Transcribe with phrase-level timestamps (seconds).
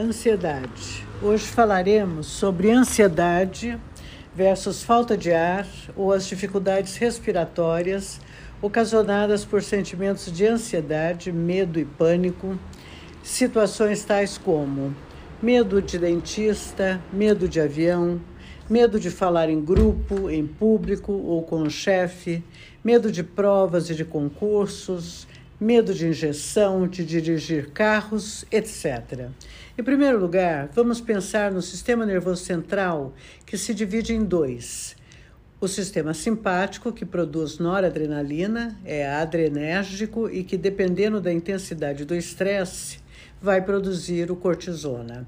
[0.00, 1.04] Ansiedade.
[1.20, 3.78] Hoje falaremos sobre ansiedade
[4.34, 8.18] versus falta de ar ou as dificuldades respiratórias
[8.62, 12.58] ocasionadas por sentimentos de ansiedade, medo e pânico,
[13.22, 14.96] situações tais como
[15.42, 18.18] medo de dentista, medo de avião,
[18.70, 22.42] medo de falar em grupo, em público ou com o chefe,
[22.82, 25.28] medo de provas e de concursos,
[25.60, 29.28] medo de injeção, de dirigir carros, etc.
[29.76, 33.14] Em primeiro lugar, vamos pensar no sistema nervoso central,
[33.44, 34.96] que se divide em dois.
[35.60, 42.98] O sistema simpático, que produz noradrenalina, é adrenérgico e que, dependendo da intensidade do estresse,
[43.42, 45.26] vai produzir o cortisona.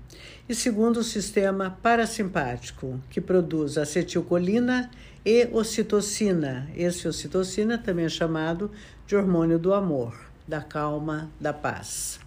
[0.48, 4.90] E segundo o sistema parasimpático, que produz acetilcolina
[5.24, 6.68] e ocitocina.
[6.76, 8.70] Esse ocitocina também é chamado
[9.06, 12.18] de hormônio do amor, da calma, da paz.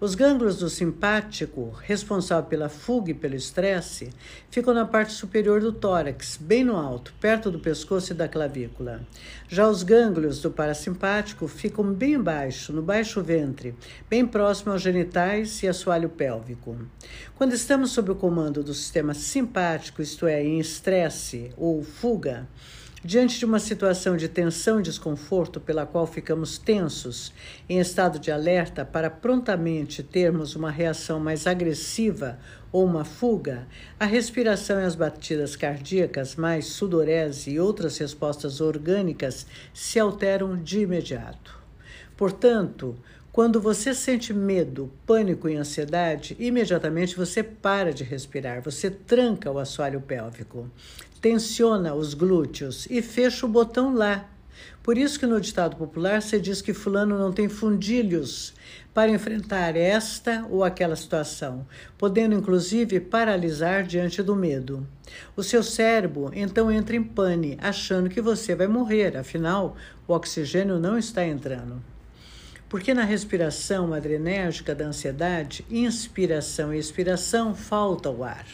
[0.00, 4.08] Os gânglios do simpático, responsável pela fuga e pelo estresse,
[4.50, 9.06] ficam na parte superior do tórax, bem no alto, perto do pescoço e da clavícula.
[9.46, 13.74] Já os gânglios do parasimpático ficam bem embaixo, no baixo ventre,
[14.08, 16.78] bem próximo aos genitais e assoalho pélvico.
[17.36, 22.48] Quando estamos sob o comando do sistema simpático, isto é, em estresse ou fuga,
[23.02, 27.32] Diante de uma situação de tensão e desconforto pela qual ficamos tensos,
[27.66, 32.38] em estado de alerta para prontamente termos uma reação mais agressiva
[32.70, 33.66] ou uma fuga,
[33.98, 40.80] a respiração e as batidas cardíacas, mais sudorese e outras respostas orgânicas se alteram de
[40.80, 41.58] imediato.
[42.18, 42.98] Portanto,
[43.32, 49.58] quando você sente medo, pânico e ansiedade, imediatamente você para de respirar, você tranca o
[49.58, 50.68] assoalho pélvico
[51.20, 54.28] tensiona os glúteos e fecha o botão lá.
[54.82, 58.54] Por isso que no ditado popular se diz que fulano não tem fundilhos
[58.94, 64.86] para enfrentar esta ou aquela situação, podendo inclusive paralisar diante do medo.
[65.36, 69.76] O seu cérebro então entra em pane, achando que você vai morrer, afinal,
[70.08, 71.82] o oxigênio não está entrando.
[72.70, 78.46] Porque na respiração adrenérgica da ansiedade, inspiração e expiração, falta o ar.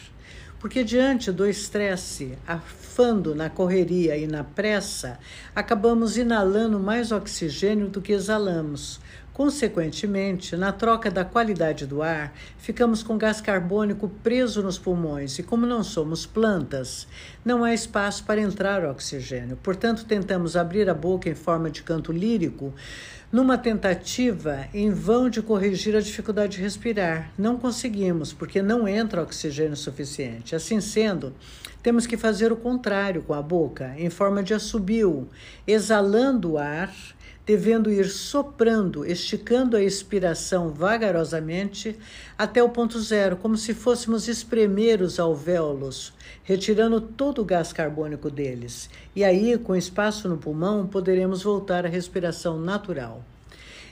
[0.59, 5.19] Porque diante do estresse, afando na correria e na pressa,
[5.55, 8.99] acabamos inalando mais oxigênio do que exalamos.
[9.37, 15.43] Consequentemente, na troca da qualidade do ar, ficamos com gás carbônico preso nos pulmões e,
[15.43, 17.07] como não somos plantas,
[17.45, 19.55] não há espaço para entrar oxigênio.
[19.61, 22.73] Portanto, tentamos abrir a boca em forma de canto lírico
[23.31, 27.29] numa tentativa em vão de corrigir a dificuldade de respirar.
[27.37, 30.55] Não conseguimos, porque não entra oxigênio suficiente.
[30.55, 31.31] Assim sendo,
[31.83, 35.29] temos que fazer o contrário com a boca, em forma de assobio,
[35.67, 36.91] exalando o ar
[37.47, 41.97] devendo ir soprando, esticando a expiração vagarosamente
[42.37, 46.13] até o ponto zero, como se fôssemos espremer os alvéolos,
[46.43, 48.89] retirando todo o gás carbônico deles.
[49.15, 53.23] E aí, com espaço no pulmão, poderemos voltar à respiração natural.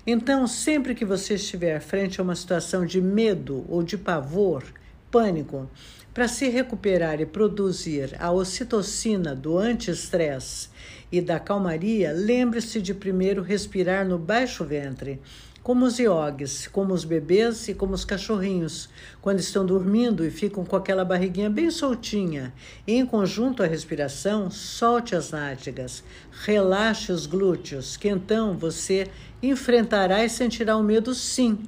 [0.06, 4.66] Então, sempre que você estiver frente a uma situação de medo ou de pavor,
[5.10, 5.70] pânico,
[6.16, 10.70] para se recuperar e produzir a ocitocina do anti-estresse
[11.12, 15.20] e da calmaria, lembre-se de primeiro respirar no baixo ventre,
[15.62, 18.88] como os iogues, como os bebês e como os cachorrinhos,
[19.22, 22.54] quando estão dormindo e ficam com aquela barriguinha bem soltinha.
[22.88, 26.02] E, em conjunto à respiração, solte as nádegas,
[26.46, 29.10] relaxe os glúteos, que então você
[29.44, 31.60] enfrentará e sentirá o medo sim,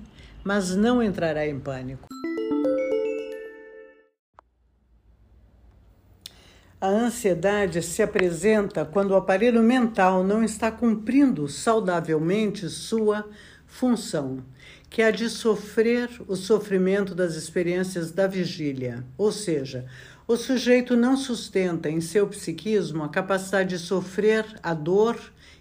[0.42, 2.08] mas não entrará em pânico.
[6.80, 13.28] A ansiedade se apresenta quando o aparelho mental não está cumprindo saudavelmente sua
[13.66, 14.44] função,
[14.88, 19.88] que é a de sofrer o sofrimento das experiências da vigília, ou seja,
[20.28, 25.18] o sujeito não sustenta em seu psiquismo a capacidade de sofrer a dor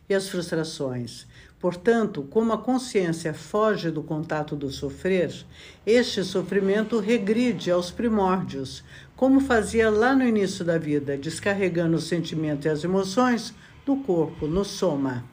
[0.06, 1.26] e as frustrações.
[1.58, 5.32] Portanto, como a consciência foge do contato do sofrer,
[5.86, 8.84] este sofrimento regride aos primórdios,
[9.16, 13.54] como fazia lá no início da vida, descarregando o sentimento e as emoções
[13.86, 15.24] no corpo, no soma.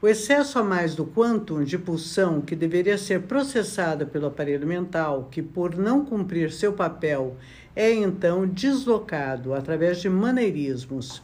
[0.00, 5.28] O excesso a mais do quantum de pulsão que deveria ser processada pelo aparelho mental,
[5.30, 7.36] que por não cumprir seu papel
[7.76, 11.22] é então deslocado através de maneirismos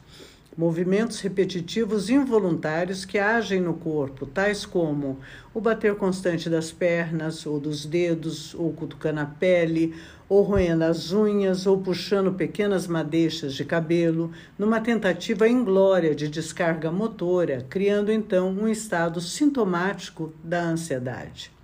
[0.57, 5.19] movimentos repetitivos involuntários que agem no corpo, tais como
[5.53, 9.95] o bater constante das pernas ou dos dedos, ou cutucando a pele,
[10.29, 16.91] ou roendo as unhas, ou puxando pequenas madeixas de cabelo, numa tentativa inglória de descarga
[16.91, 21.56] motora, criando então um estado sintomático da ansiedade.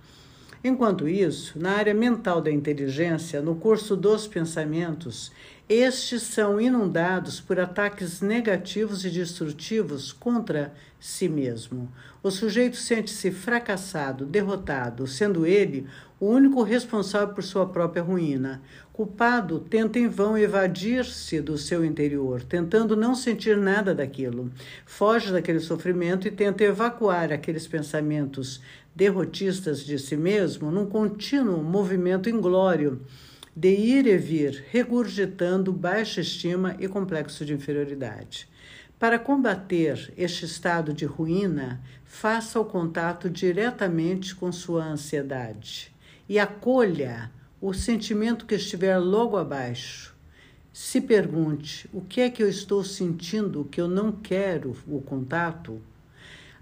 [0.63, 5.29] Enquanto isso, na área mental da inteligência, no curso dos pensamentos,
[5.67, 11.91] estes são inundados por ataques negativos e destrutivos contra si mesmo.
[12.21, 15.85] O sujeito sente-se fracassado, derrotado, sendo ele
[16.19, 18.61] o único responsável por sua própria ruína.
[18.93, 24.49] Culpado, tenta em vão evadir-se do seu interior, tentando não sentir nada daquilo.
[24.85, 28.61] Foge daquele sofrimento e tenta evacuar aqueles pensamentos
[28.95, 33.01] derrotistas de si mesmo num contínuo movimento inglório
[33.55, 38.47] de ir e vir, regurgitando baixa estima e complexo de inferioridade.
[38.97, 45.93] Para combater este estado de ruína, faça o contato diretamente com sua ansiedade
[46.27, 47.29] e acolha
[47.61, 50.15] o sentimento que estiver logo abaixo.
[50.71, 55.81] Se pergunte: o que é que eu estou sentindo que eu não quero o contato?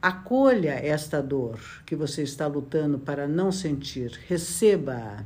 [0.01, 5.23] Acolha esta dor que você está lutando para não sentir, receba-a.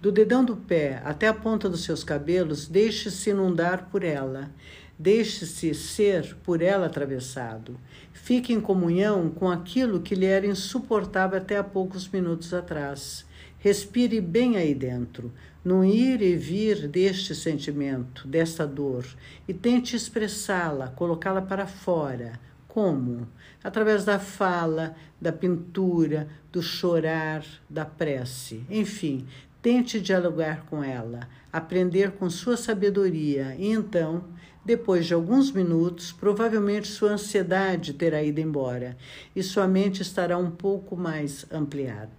[0.00, 4.52] Do dedão do pé até a ponta dos seus cabelos, deixe-se inundar por ela.
[4.96, 7.80] Deixe-se ser por ela atravessado.
[8.12, 13.26] Fique em comunhão com aquilo que lhe era insuportável até há poucos minutos atrás.
[13.58, 15.32] Respire bem aí dentro,
[15.64, 19.04] no ir e vir deste sentimento, desta dor,
[19.48, 22.38] e tente expressá-la, colocá-la para fora,
[22.76, 23.26] como?
[23.64, 28.66] Através da fala, da pintura, do chorar, da prece.
[28.68, 29.26] Enfim,
[29.62, 34.24] tente dialogar com ela, aprender com sua sabedoria e então,
[34.62, 38.94] depois de alguns minutos, provavelmente sua ansiedade terá ido embora
[39.34, 42.12] e sua mente estará um pouco mais ampliada.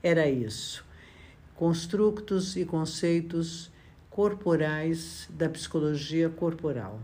[0.00, 0.84] Era isso.
[1.56, 3.72] Construtos e conceitos
[4.08, 7.00] corporais da psicologia corporal.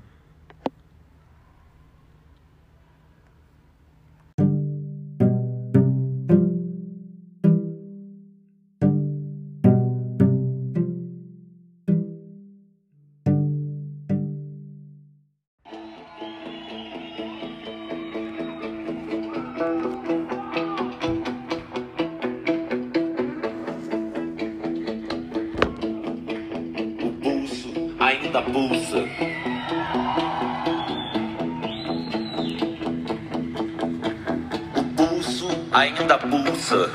[28.53, 29.05] Pulsa.
[34.77, 36.91] O pulso ainda pulsa.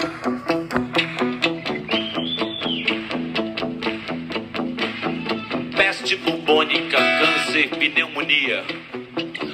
[5.75, 8.63] Peste bubônica, câncer, pneumonia,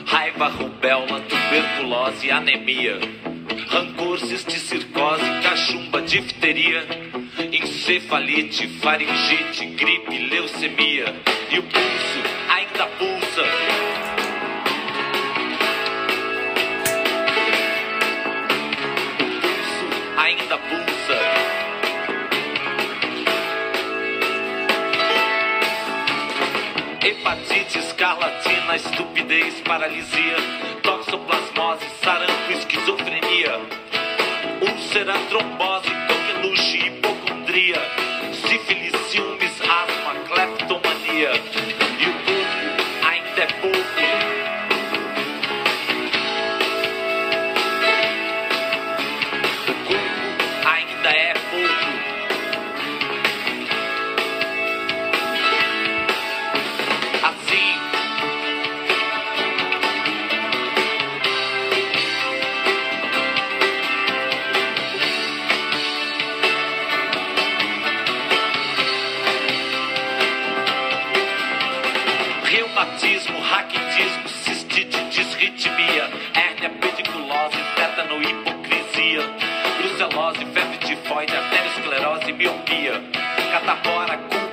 [0.05, 2.99] raiva, rubéola, tuberculose, anemia,
[3.69, 6.85] rancor, cisticircose, cachumba, difteria,
[7.51, 11.15] encefalite, faringite, gripe, leucemia
[11.51, 13.43] e o pulso ainda pulsa.
[19.19, 19.85] O pulso
[20.17, 21.17] ainda pulsa.
[27.01, 30.37] Hepatite, escarlatina, estupidez, paralisia,
[31.07, 33.59] toxoplasmose, sarampo, esquizofrenia,
[34.61, 37.79] úlcera, trombose, coqueluche, hipocondria,
[81.17, 83.01] tifoide, arteriosclerose, miopia,
[83.51, 84.46] catapora, culpa,